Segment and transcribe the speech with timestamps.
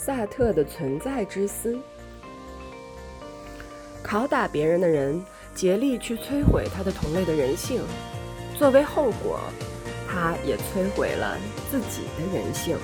[0.00, 1.76] 萨特的存在之思。
[4.04, 5.20] 拷打别人的人
[5.56, 7.82] 竭力去摧毁他的同类的人性，
[8.56, 9.40] 作为后果，
[10.08, 11.36] 他也摧毁了
[11.68, 12.78] 自己的人性。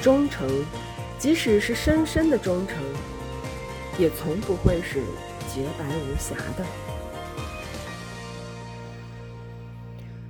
[0.00, 0.48] 忠诚，
[1.18, 2.78] 即使是深深的忠诚，
[3.98, 5.02] 也从不会是
[5.54, 6.64] 洁白无瑕的。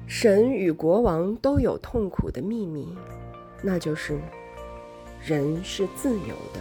[0.08, 2.88] 神与国王都有痛苦的秘密，
[3.62, 4.18] 那就是
[5.26, 6.60] 人是自由的。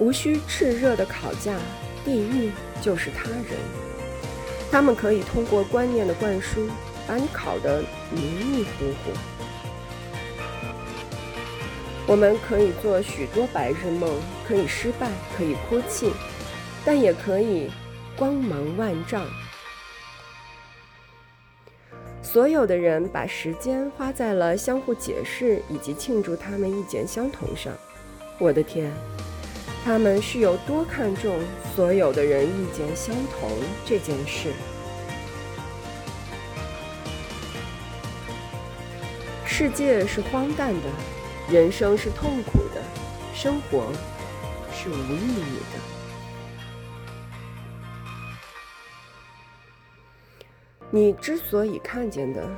[0.00, 1.56] 无需炽热的烤架，
[2.04, 2.50] 地狱
[2.82, 3.56] 就是他人。
[4.68, 6.68] 他们可以通过观念的灌输，
[7.06, 9.12] 把你烤得迷迷糊糊。
[12.08, 14.10] 我们可以做许多白日梦，
[14.44, 16.12] 可以失败，可以哭泣，
[16.84, 17.70] 但也可以
[18.16, 19.24] 光芒万丈。
[22.30, 27.72] 所有的人把时间花在了相互解释以及庆祝他们意见相同上。
[28.38, 28.92] 我的天！
[29.82, 31.40] 他们是有多看重
[31.74, 33.50] 所有的人意见相同
[33.86, 34.52] 这件事？
[39.46, 40.88] 世界是荒诞的，
[41.50, 42.82] 人生是痛苦的，
[43.34, 43.90] 生活
[44.70, 46.07] 是无意义的。
[50.90, 52.48] 你之所以看见的，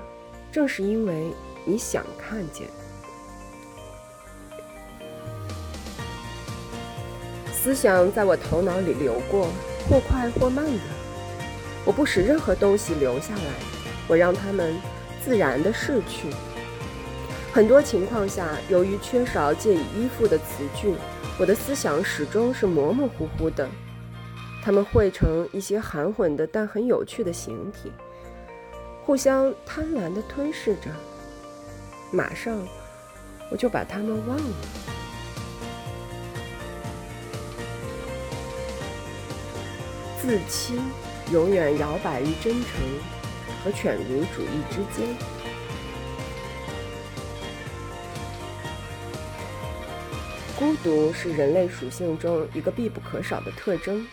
[0.52, 1.32] 正是因为
[1.64, 2.68] 你想看见。
[7.52, 9.48] 思想在我头脑里流过，
[9.88, 10.80] 或快或慢的。
[11.84, 13.42] 我不使任何东西留下来，
[14.06, 14.76] 我让它们
[15.24, 16.28] 自然的逝去。
[17.52, 20.94] 很多情况下，由于缺少借以依附的词句，
[21.36, 23.68] 我的思想始终是模模糊糊的。
[24.62, 27.90] 它们汇成一些含混的但很有趣的形体，
[29.04, 30.90] 互相贪婪地吞噬着。
[32.12, 32.66] 马上，
[33.50, 34.56] 我就把他们忘了。
[40.20, 40.78] 自欺
[41.32, 42.64] 永远摇摆于真诚
[43.64, 45.16] 和犬儒主义之间。
[50.58, 54.06] 孤独是人类属性中一个必不可少的特征，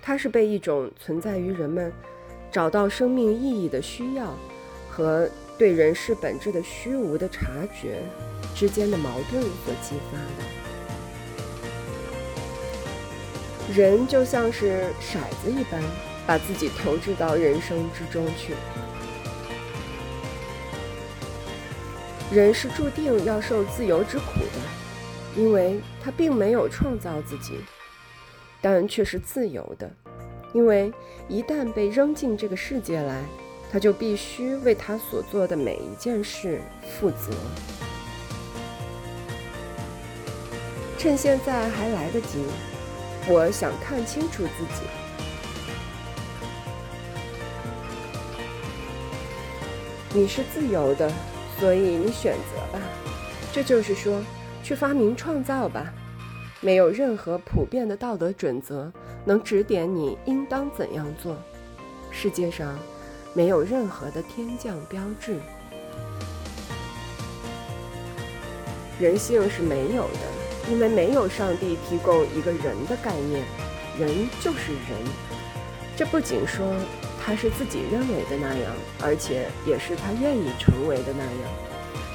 [0.00, 1.92] 它是被一种存在于人们
[2.56, 4.34] 找到生命意义的需要
[4.88, 5.28] 和
[5.58, 8.02] 对人世本质的虚无的察觉
[8.54, 10.44] 之间的矛盾所激发的。
[13.74, 15.82] 人就像是骰子一般，
[16.26, 18.54] 把自己投掷到人生之中去。
[22.32, 24.24] 人是注定要受自由之苦
[24.54, 27.60] 的，因为他并没有创造自己，
[28.62, 29.90] 但却是自由的，
[30.56, 30.90] 因为
[31.28, 33.22] 一旦被扔进这个世界来，
[33.70, 36.62] 他就必须为他所做的每一件事
[36.98, 37.30] 负责。
[40.96, 42.42] 趁现在还来得及。
[43.28, 44.80] 我想看清楚自己。
[50.14, 51.12] 你是自由的，
[51.60, 52.82] 所以你选择吧。
[53.52, 54.22] 这就是说，
[54.62, 55.92] 去发明创造吧。
[56.60, 58.92] 没有任何普遍的道德准则
[59.24, 61.36] 能指点你应当怎样做。
[62.10, 62.78] 世界上
[63.34, 65.38] 没有任何的天降标志。
[68.98, 70.36] 人性是没有的。
[70.68, 73.40] 因为没有上帝提供一个人的概念，
[73.96, 74.98] 人就是人。
[75.96, 76.74] 这不仅说
[77.24, 81.52] 他是自己认为的那样，而且也是他愿意成为的那样，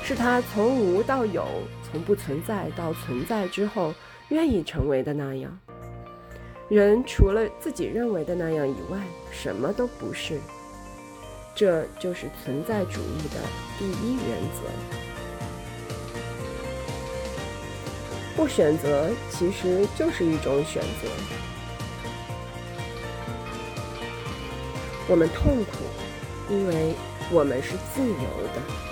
[0.03, 1.47] 是他从无到有，
[1.91, 3.93] 从不存在到存在之后
[4.29, 5.59] 愿意成为的那样。
[6.69, 8.97] 人除了自己认为的那样以外，
[9.29, 10.39] 什么都不是。
[11.53, 13.41] 这就是存在主义的
[13.77, 14.61] 第一原则。
[18.37, 21.09] 不选择其实就是一种选择。
[25.09, 25.71] 我们痛苦，
[26.49, 26.95] 因为
[27.31, 28.15] 我们是自由
[28.55, 28.90] 的。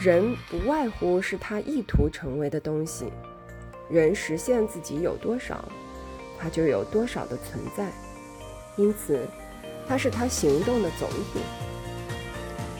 [0.00, 3.12] 人不外乎是他意图成为的东西。
[3.90, 5.62] 人实现自己有多少，
[6.38, 7.92] 他就有多少的存在。
[8.78, 9.28] 因此，
[9.86, 11.40] 它是他行动的总体，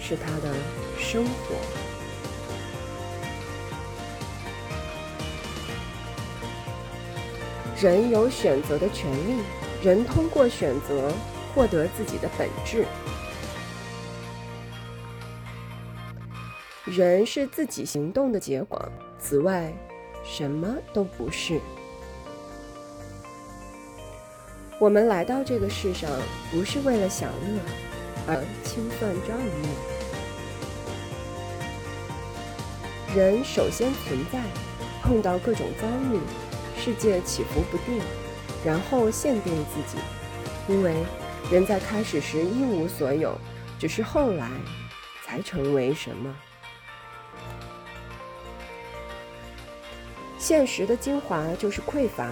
[0.01, 0.55] 是他的
[0.99, 1.57] 生活。
[7.79, 9.43] 人有选择的权利，
[9.83, 11.13] 人通过选择
[11.55, 12.87] 获得自己的本质。
[16.91, 19.73] 人是自己行动的结果，此外
[20.25, 21.61] 什么都不是。
[24.81, 26.11] 我们来到这个世上，
[26.51, 27.61] 不是为了享乐
[28.27, 29.69] 而清算账目。
[33.15, 34.41] 人首先存在，
[35.01, 36.19] 碰到各种遭遇，
[36.77, 38.03] 世界起伏不定，
[38.65, 39.97] 然后限定自己，
[40.67, 40.97] 因为
[41.53, 43.39] 人在开始时一无所有，
[43.79, 44.51] 只是后来
[45.25, 46.35] 才成为什么。
[50.50, 52.29] 现实的精华就是匮乏，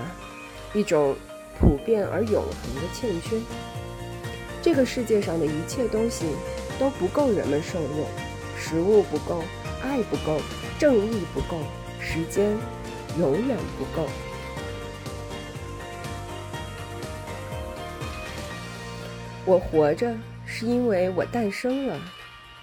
[0.74, 1.14] 一种
[1.56, 3.38] 普遍而永恒的欠缺。
[4.60, 6.26] 这个世界上的一切东西
[6.80, 8.04] 都不够人们受用，
[8.58, 9.40] 食物不够，
[9.84, 10.40] 爱不够。
[10.80, 11.60] 正义不够，
[12.00, 12.50] 时间
[13.20, 14.08] 永远不够。
[19.44, 20.12] 我活着
[20.44, 21.96] 是因为我诞生了，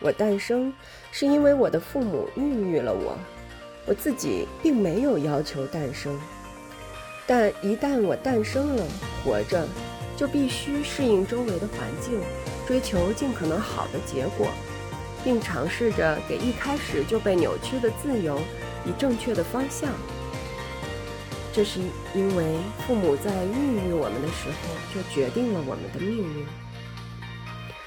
[0.02, 0.74] 我诞生
[1.14, 3.18] 是因为我的父母孕育了我，
[3.86, 6.20] 我自己并没有要求诞生。
[7.28, 8.84] 但一旦我诞生了，
[9.24, 9.68] 活着
[10.16, 12.20] 就必须适应周围的环境，
[12.68, 14.50] 追求尽可能好的结果。
[15.24, 18.40] 并尝试着给一开始就被扭曲的自由
[18.86, 19.90] 以正确的方向。
[21.52, 21.80] 这是
[22.14, 26.46] 因为父母在孕育我们的时候就决定了我们的命运。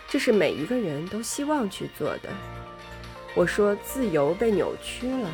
[0.09, 2.29] 这是每一个人都希望去做的。
[3.37, 5.31] 我说自由被扭曲了，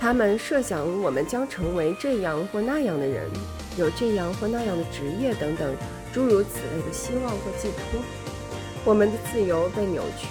[0.00, 3.28] 他们设想我们将成为这样或那样的人，
[3.76, 5.74] 有这样或那样的职业等等
[6.12, 8.00] 诸如此类的希望或寄托。
[8.84, 10.28] 我们的自由被扭曲。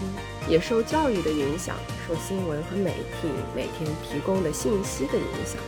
[0.49, 1.75] 也受教育的影响，
[2.07, 5.61] 受新闻和媒体每天提供的信息的影响。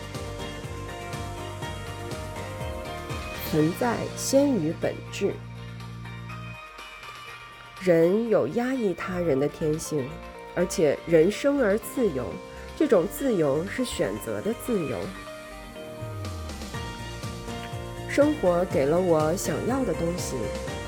[3.51, 5.33] 存在先于本质。
[7.81, 10.07] 人有压抑他人的天性，
[10.55, 12.23] 而且人生而自由，
[12.79, 14.97] 这种自由是选择的自由。
[18.07, 20.37] 生活给了我想要的东西，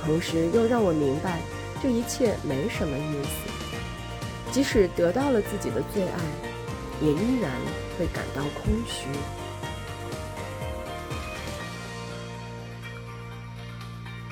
[0.06, 1.42] 同时又让我明白
[1.84, 4.54] 这一切没什么意思。
[4.54, 6.18] 即使得到了自己的最爱，
[7.02, 7.52] 也依然
[8.00, 9.10] 会感到空虚。